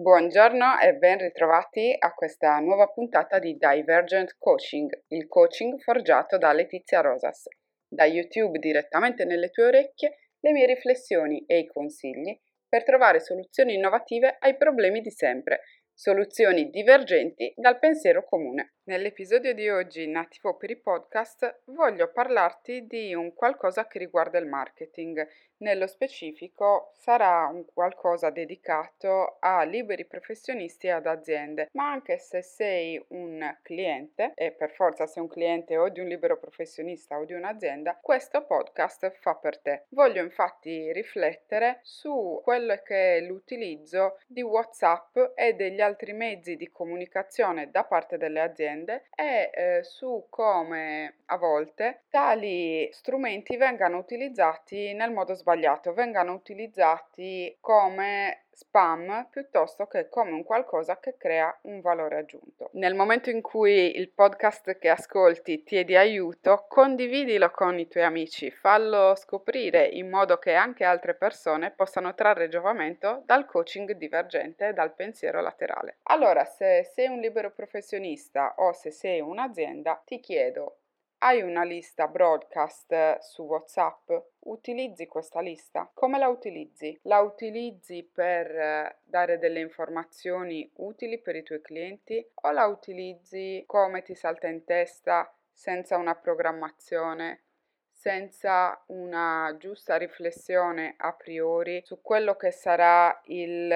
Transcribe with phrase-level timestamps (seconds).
[0.00, 6.52] Buongiorno e ben ritrovati a questa nuova puntata di Divergent Coaching, il coaching forgiato da
[6.52, 7.48] Letizia Rosas.
[7.88, 12.32] Da YouTube direttamente nelle tue orecchie le mie riflessioni e i consigli
[12.68, 15.62] per trovare soluzioni innovative ai problemi di sempre,
[15.92, 18.74] soluzioni divergenti dal pensiero comune.
[18.88, 24.46] Nell'episodio di oggi Nativo per i podcast voglio parlarti di un qualcosa che riguarda il
[24.46, 25.28] marketing.
[25.58, 32.40] Nello specifico sarà un qualcosa dedicato a liberi professionisti e ad aziende, ma anche se
[32.42, 37.24] sei un cliente e per forza sei un cliente o di un libero professionista o
[37.24, 39.84] di un'azienda, questo podcast fa per te.
[39.90, 46.70] Voglio infatti riflettere su quello che è l'utilizzo di WhatsApp e degli altri mezzi di
[46.70, 53.98] comunicazione da parte delle aziende aziende e eh, su come a volte tali strumenti vengano
[53.98, 61.56] utilizzati nel modo sbagliato, vengano utilizzati come spam piuttosto che come un qualcosa che crea
[61.62, 62.70] un valore aggiunto.
[62.72, 67.86] Nel momento in cui il podcast che ascolti ti è di aiuto, condividilo con i
[67.86, 73.92] tuoi amici, fallo scoprire in modo che anche altre persone possano trarre giovamento dal coaching
[73.92, 75.98] divergente e dal pensiero laterale.
[76.04, 80.78] Allora, se sei un libero professionista o se sei un'azienda, ti chiedo
[81.18, 84.10] hai una lista broadcast su WhatsApp?
[84.40, 85.90] Utilizzi questa lista?
[85.92, 86.98] Come la utilizzi?
[87.02, 93.64] La utilizzi per eh, dare delle informazioni utili per i tuoi clienti o la utilizzi
[93.66, 97.42] come ti salta in testa senza una programmazione
[97.90, 103.74] senza una giusta riflessione a priori su quello che sarà il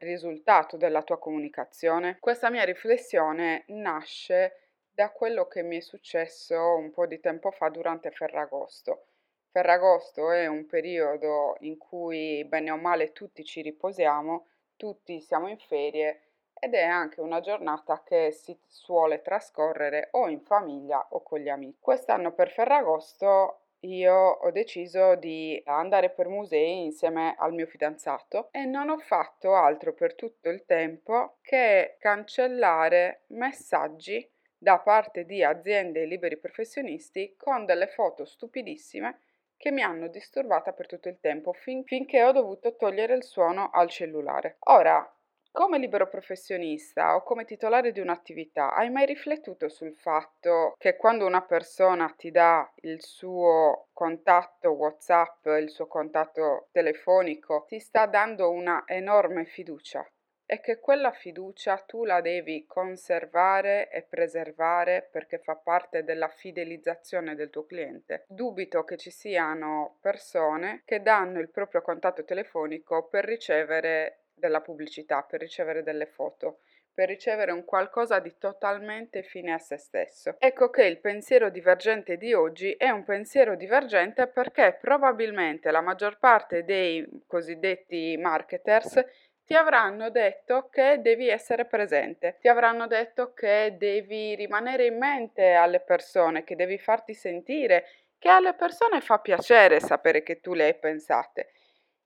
[0.00, 2.16] risultato della tua comunicazione.
[2.18, 4.67] Questa mia riflessione nasce
[4.98, 9.04] da quello che mi è successo un po' di tempo fa durante Ferragosto.
[9.52, 15.56] Ferragosto è un periodo in cui bene o male tutti ci riposiamo, tutti siamo in
[15.56, 21.38] ferie ed è anche una giornata che si suole trascorrere o in famiglia o con
[21.38, 21.78] gli amici.
[21.80, 28.64] Quest'anno per Ferragosto io ho deciso di andare per musei insieme al mio fidanzato e
[28.64, 34.28] non ho fatto altro per tutto il tempo che cancellare messaggi
[34.58, 39.20] da parte di aziende e liberi professionisti con delle foto stupidissime
[39.56, 43.70] che mi hanno disturbata per tutto il tempo fin- finché ho dovuto togliere il suono
[43.70, 44.56] al cellulare.
[44.66, 45.08] Ora,
[45.50, 51.26] come libero professionista o come titolare di un'attività, hai mai riflettuto sul fatto che quando
[51.26, 58.50] una persona ti dà il suo contatto WhatsApp, il suo contatto telefonico, ti sta dando
[58.50, 60.08] una enorme fiducia?
[60.48, 67.34] È che quella fiducia tu la devi conservare e preservare perché fa parte della fidelizzazione
[67.34, 68.24] del tuo cliente.
[68.26, 75.20] Dubito che ci siano persone che danno il proprio contatto telefonico per ricevere della pubblicità,
[75.20, 76.60] per ricevere delle foto
[76.98, 80.34] per ricevere un qualcosa di totalmente fine a se stesso.
[80.36, 86.18] Ecco che il pensiero divergente di oggi è un pensiero divergente perché probabilmente la maggior
[86.18, 89.04] parte dei cosiddetti marketers
[89.48, 95.54] ti avranno detto che devi essere presente, ti avranno detto che devi rimanere in mente
[95.54, 97.86] alle persone, che devi farti sentire,
[98.18, 101.52] che alle persone fa piacere sapere che tu le hai pensate.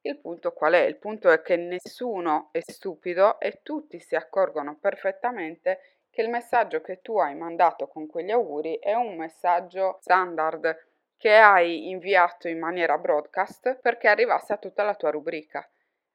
[0.03, 0.83] Il punto qual è?
[0.83, 5.81] Il punto è che nessuno è stupido e tutti si accorgono perfettamente
[6.11, 10.81] che il messaggio che tu hai mandato con quegli auguri è un messaggio standard
[11.17, 15.69] che hai inviato in maniera broadcast perché arrivasse a tutta la tua rubrica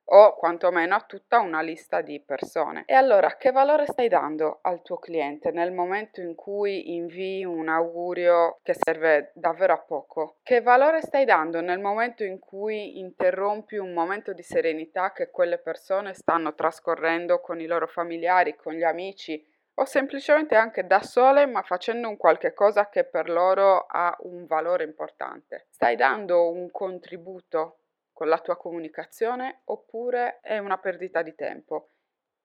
[0.10, 2.84] o quantomeno a tutta una lista di persone.
[2.86, 7.68] E allora che valore stai dando al tuo cliente nel momento in cui invii un
[7.68, 10.38] augurio che serve davvero a poco?
[10.44, 15.58] Che valore stai dando nel momento in cui interrompi un momento di serenità che quelle
[15.58, 19.44] persone stanno trascorrendo con i loro familiari, con gli amici
[19.80, 24.46] o semplicemente anche da sole ma facendo un qualche cosa che per loro ha un
[24.46, 25.68] valore importante?
[25.70, 27.82] Stai dando un contributo
[28.18, 31.90] con la tua comunicazione oppure è una perdita di tempo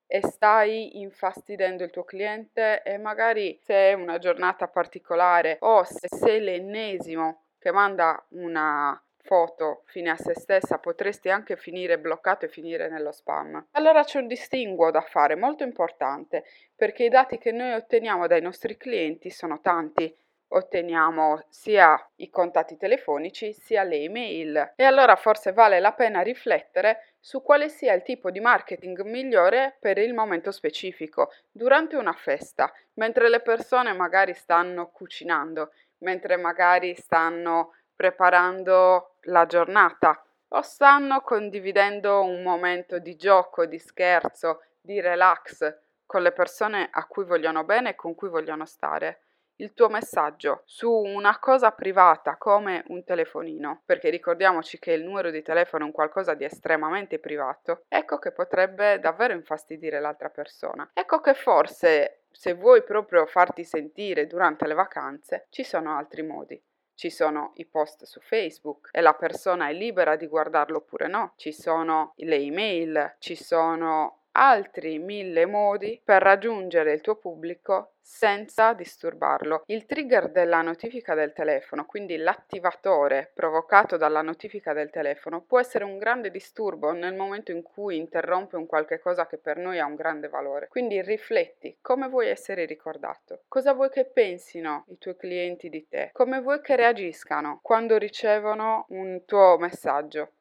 [0.06, 6.08] e stai infastidendo il tuo cliente e magari se è una giornata particolare o se
[6.08, 12.50] sei l'ennesimo che manda una foto fine a se stessa potresti anche finire bloccato e
[12.50, 13.68] finire nello spam.
[13.70, 16.44] Allora c'è un distinguo da fare molto importante
[16.76, 20.14] perché i dati che noi otteniamo dai nostri clienti sono tanti
[20.52, 24.72] otteniamo sia i contatti telefonici sia le email.
[24.76, 29.76] E allora forse vale la pena riflettere su quale sia il tipo di marketing migliore
[29.78, 36.94] per il momento specifico durante una festa, mentre le persone magari stanno cucinando, mentre magari
[36.94, 45.78] stanno preparando la giornata o stanno condividendo un momento di gioco, di scherzo, di relax
[46.04, 49.20] con le persone a cui vogliono bene e con cui vogliono stare
[49.62, 55.30] il tuo messaggio su una cosa privata come un telefonino, perché ricordiamoci che il numero
[55.30, 60.90] di telefono è un qualcosa di estremamente privato, ecco che potrebbe davvero infastidire l'altra persona.
[60.92, 66.60] Ecco che forse se vuoi proprio farti sentire durante le vacanze, ci sono altri modi.
[66.94, 71.32] Ci sono i post su Facebook e la persona è libera di guardarlo oppure no.
[71.36, 78.72] Ci sono le email, ci sono altri mille modi per raggiungere il tuo pubblico senza
[78.72, 79.62] disturbarlo.
[79.66, 85.84] Il trigger della notifica del telefono, quindi l'attivatore provocato dalla notifica del telefono, può essere
[85.84, 89.86] un grande disturbo nel momento in cui interrompe un qualche cosa che per noi ha
[89.86, 90.68] un grande valore.
[90.68, 96.10] Quindi rifletti come vuoi essere ricordato, cosa vuoi che pensino i tuoi clienti di te,
[96.12, 100.32] come vuoi che reagiscano quando ricevono un tuo messaggio.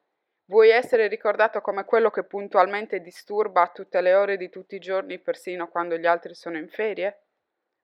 [0.46, 5.20] Vuoi essere ricordato come quello che puntualmente disturba tutte le ore di tutti i giorni,
[5.20, 7.22] persino quando gli altri sono in ferie?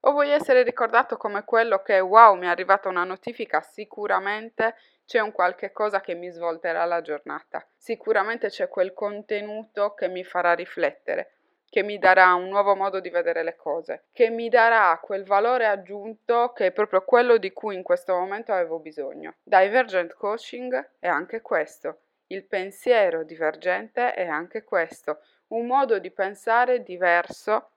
[0.00, 4.74] O vuoi essere ricordato come quello che, wow, mi è arrivata una notifica, sicuramente
[5.06, 10.22] c'è un qualche cosa che mi svolterà la giornata, sicuramente c'è quel contenuto che mi
[10.22, 11.32] farà riflettere,
[11.68, 15.66] che mi darà un nuovo modo di vedere le cose, che mi darà quel valore
[15.66, 19.36] aggiunto che è proprio quello di cui in questo momento avevo bisogno.
[19.42, 26.82] Divergent Coaching è anche questo, il pensiero divergente è anche questo, un modo di pensare
[26.82, 27.70] diverso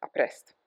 [0.01, 0.58] A presto!